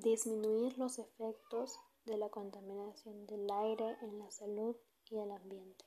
disminuir 0.00 0.78
los 0.78 0.98
efectos 0.98 1.78
de 2.06 2.16
la 2.16 2.30
contaminación 2.30 3.26
del 3.26 3.50
aire 3.50 3.98
en 4.00 4.18
la 4.18 4.30
salud 4.30 4.74
y 5.10 5.18
el 5.18 5.30
ambiente. 5.30 5.84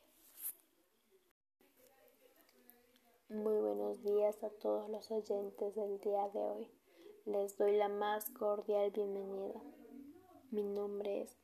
Muy 3.29 3.57
buenos 3.57 4.04
días 4.04 4.43
a 4.43 4.52
todos 4.52 4.88
los 4.89 5.10
oyentes 5.10 5.73
del 5.73 6.00
día 6.00 6.29
de 6.29 6.39
hoy. 6.39 6.68
Les 7.25 7.57
doy 7.57 7.75
la 7.75 7.89
más 7.89 8.29
cordial 8.29 8.92
bienvenida. 8.92 9.60
Mi 10.51 10.61
nombre 10.61 11.23
es 11.23 11.36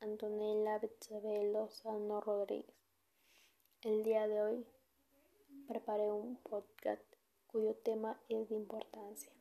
Antonella 0.00 0.78
Betzabel 0.78 1.52
Lozano 1.52 2.22
Rodríguez. 2.22 2.74
El 3.82 4.04
día 4.04 4.26
de 4.26 4.40
hoy 4.40 4.66
preparé 5.68 6.10
un 6.10 6.36
podcast 6.36 7.04
cuyo 7.48 7.74
tema 7.74 8.18
es 8.30 8.48
de 8.48 8.56
importancia 8.56 9.39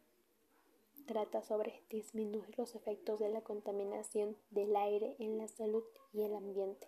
trata 1.09 1.41
sobre 1.41 1.81
disminuir 1.89 2.55
los 2.55 2.75
efectos 2.75 3.19
de 3.19 3.29
la 3.29 3.41
contaminación 3.41 4.37
del 4.51 4.75
aire 4.75 5.15
en 5.17 5.39
la 5.39 5.47
salud 5.47 5.83
y 6.13 6.21
el 6.21 6.35
ambiente, 6.35 6.87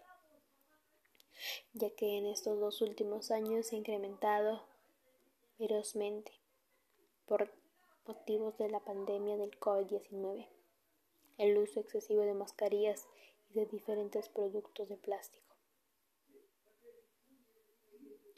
ya 1.74 1.90
que 1.90 2.20
en 2.20 2.28
estos 2.28 2.60
dos 2.60 2.84
últimos 2.84 3.32
años 3.32 3.66
se 3.66 3.76
ha 3.76 3.80
incrementado 3.80 4.62
ferozmente 5.58 6.32
por 7.26 7.52
motivos 8.06 8.56
de 8.60 8.70
la 8.70 8.80
pandemia 8.82 9.38
del 9.38 9.60
COVID-19, 9.60 10.48
el 11.40 11.58
uso 11.58 11.80
excesivo 11.80 12.22
de 12.22 12.36
mascarillas 12.36 13.08
y 13.50 13.56
de 13.56 13.66
diferentes 13.66 14.30
productos 14.30 14.88
de 14.88 14.98
plástico. 14.98 15.56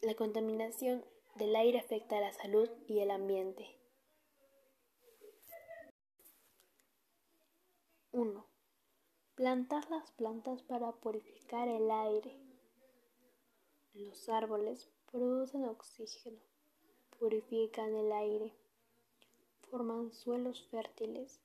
La 0.01 0.15
contaminación 0.15 1.03
del 1.35 1.53
aire 1.57 1.79
afecta 1.79 2.19
a 2.19 2.21
la 2.21 2.31
salud 2.31 2.69
y 2.87 2.99
el 2.99 3.11
ambiente 3.11 3.82
Plantar 9.43 9.83
las 9.89 10.09
plantas 10.11 10.61
para 10.61 10.93
purificar 10.93 11.67
el 11.67 11.91
aire. 11.91 12.33
Los 13.93 14.29
árboles 14.29 14.89
producen 15.11 15.65
oxígeno, 15.65 16.39
purifican 17.19 17.93
el 17.93 18.13
aire, 18.13 18.53
forman 19.69 20.13
suelos 20.13 20.65
fértiles 20.71 21.41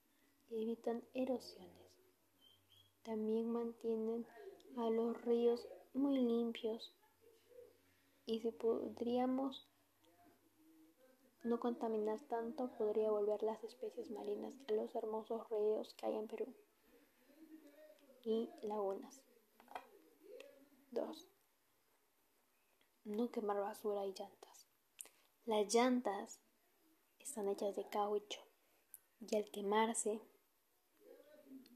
y 0.48 0.62
evitan 0.62 1.02
erosiones. 1.12 1.90
También 3.02 3.50
mantienen 3.50 4.24
a 4.76 4.90
los 4.90 5.20
ríos 5.22 5.66
muy 5.92 6.20
limpios 6.20 6.94
y 8.26 8.38
si 8.38 8.52
podríamos 8.52 9.66
no 11.42 11.58
contaminar 11.58 12.20
tanto 12.28 12.70
podría 12.78 13.10
volver 13.10 13.42
las 13.42 13.64
especies 13.64 14.08
marinas 14.12 14.54
a 14.68 14.72
los 14.74 14.94
hermosos 14.94 15.50
ríos 15.50 15.94
que 15.94 16.06
hay 16.06 16.14
en 16.14 16.28
Perú 16.28 16.54
y 18.28 18.50
lagunas. 18.62 19.22
2. 20.90 21.28
No 23.04 23.30
quemar 23.30 23.58
basura 23.58 24.04
y 24.04 24.12
llantas. 24.12 24.68
Las 25.46 25.72
llantas 25.72 26.38
están 27.20 27.48
hechas 27.48 27.74
de 27.74 27.88
caucho 27.88 28.42
y 29.20 29.34
al 29.34 29.50
quemarse 29.50 30.20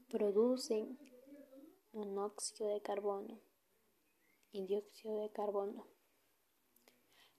producen 0.09 0.99
monóxido 1.91 2.69
de 2.69 2.83
carbono 2.83 3.39
y 4.51 4.67
dióxido 4.67 5.17
de 5.17 5.31
carbono. 5.31 5.87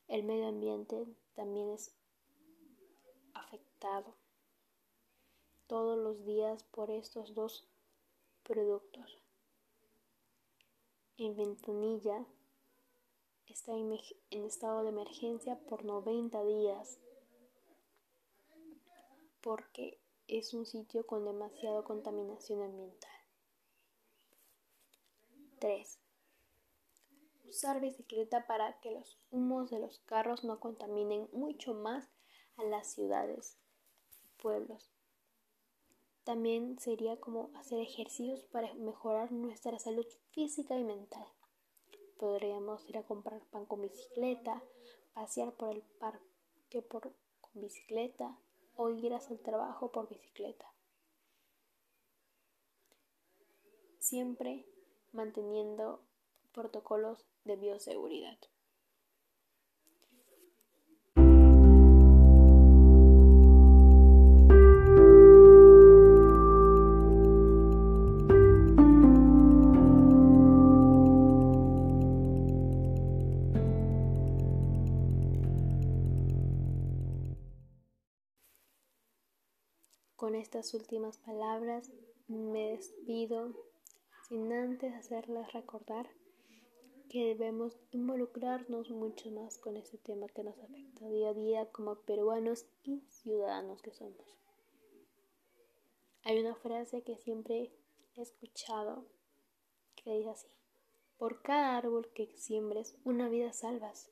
El 0.08 0.24
medio 0.24 0.48
ambiente 0.48 1.06
también 1.34 1.70
es 1.70 1.94
afectado 3.32 4.16
todos 5.68 5.96
los 5.96 6.24
días 6.24 6.64
por 6.64 6.90
estos 6.90 7.32
dos 7.34 7.68
productos. 8.44 9.18
En 11.16 11.36
Ventanilla 11.36 12.26
está 13.46 13.72
en, 13.72 13.92
estado 14.44 14.82
de 14.82 14.90
emergencia 14.90 15.58
por 15.68 15.84
90 15.84 16.44
días 16.44 17.00
porque 19.40 20.00
es 20.26 20.54
un 20.54 20.66
sitio 20.66 21.06
con 21.06 21.24
demasiada 21.24 21.82
contaminación 21.82 22.62
ambiental. 22.62 23.10
3. 25.60 25.98
Usar 27.48 27.80
bicicleta 27.80 28.46
para 28.46 28.80
que 28.80 28.90
los 28.90 29.18
humos 29.30 29.70
de 29.70 29.78
los 29.78 30.00
carros 30.00 30.44
no 30.44 30.60
contaminen 30.60 31.28
mucho 31.32 31.74
más 31.74 32.10
a 32.56 32.64
las 32.64 32.90
ciudades 32.90 33.58
y 34.22 34.42
pueblos. 34.42 34.93
También 36.24 36.78
sería 36.78 37.20
como 37.20 37.50
hacer 37.54 37.80
ejercicios 37.80 38.44
para 38.44 38.72
mejorar 38.74 39.30
nuestra 39.30 39.78
salud 39.78 40.06
física 40.30 40.76
y 40.78 40.82
mental. 40.82 41.26
Podríamos 42.18 42.88
ir 42.88 42.96
a 42.96 43.02
comprar 43.02 43.42
pan 43.50 43.66
con 43.66 43.82
bicicleta, 43.82 44.62
pasear 45.12 45.52
por 45.52 45.74
el 45.74 45.82
parque 45.82 46.80
por, 46.88 47.12
con 47.40 47.60
bicicleta 47.60 48.38
o 48.74 48.88
ir 48.88 49.12
hacia 49.12 49.34
el 49.34 49.42
trabajo 49.42 49.92
por 49.92 50.08
bicicleta. 50.08 50.72
Siempre 53.98 54.66
manteniendo 55.12 56.00
protocolos 56.52 57.26
de 57.44 57.56
bioseguridad. 57.56 58.38
Con 80.16 80.36
estas 80.36 80.72
últimas 80.74 81.18
palabras 81.18 81.90
me 82.28 82.70
despido 82.70 83.52
sin 84.28 84.52
antes 84.52 84.94
hacerles 84.94 85.52
recordar 85.52 86.08
que 87.10 87.26
debemos 87.26 87.76
involucrarnos 87.90 88.90
mucho 88.90 89.30
más 89.32 89.58
con 89.58 89.76
este 89.76 89.98
tema 89.98 90.28
que 90.28 90.44
nos 90.44 90.56
afecta 90.58 91.08
día 91.08 91.30
a 91.30 91.34
día 91.34 91.72
como 91.72 91.96
peruanos 91.96 92.64
y 92.84 93.00
ciudadanos 93.08 93.82
que 93.82 93.92
somos. 93.92 94.38
Hay 96.22 96.38
una 96.38 96.54
frase 96.54 97.02
que 97.02 97.18
siempre 97.18 97.72
he 98.14 98.22
escuchado 98.22 99.04
que 99.96 100.12
dice 100.16 100.30
así, 100.30 100.48
por 101.18 101.42
cada 101.42 101.76
árbol 101.76 102.08
que 102.14 102.28
siembres, 102.36 102.96
una 103.04 103.28
vida 103.28 103.52
salvas. 103.52 104.10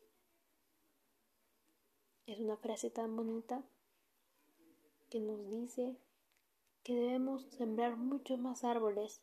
Es 2.27 2.41
una 2.41 2.57
frase 2.57 2.91
tan 2.91 3.17
bonita 3.17 3.63
que 5.13 5.21
nos 5.21 5.47
dice 5.51 5.95
que 6.83 6.95
debemos 6.95 7.43
sembrar 7.51 7.99
muchos 7.99 8.39
más 8.39 8.65
árboles 8.65 9.21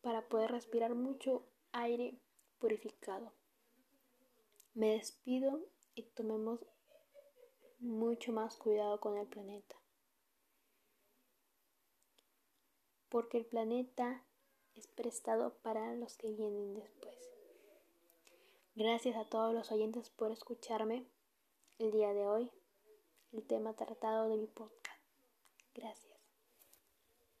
para 0.00 0.28
poder 0.28 0.52
respirar 0.52 0.94
mucho 0.94 1.42
aire 1.72 2.20
purificado. 2.60 3.32
Me 4.74 4.92
despido 4.92 5.66
y 5.96 6.04
tomemos 6.04 6.60
mucho 7.80 8.32
más 8.32 8.56
cuidado 8.56 9.00
con 9.00 9.16
el 9.16 9.26
planeta. 9.26 9.74
Porque 13.08 13.38
el 13.38 13.44
planeta 13.44 14.22
es 14.76 14.86
prestado 14.86 15.54
para 15.62 15.96
los 15.96 16.16
que 16.16 16.30
vienen 16.30 16.74
después. 16.74 17.32
Gracias 18.76 19.16
a 19.16 19.24
todos 19.24 19.52
los 19.52 19.72
oyentes 19.72 20.10
por 20.10 20.30
escucharme 20.30 21.04
el 21.80 21.90
día 21.90 22.14
de 22.14 22.24
hoy 22.24 22.52
el 23.32 23.46
tema 23.46 23.74
tratado 23.74 24.28
de 24.28 24.36
mi 24.36 24.46
podcast. 24.46 25.02
Gracias. 25.74 26.17